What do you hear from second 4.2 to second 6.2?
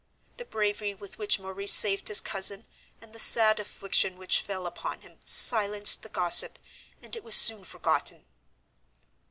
fell upon him, silenced the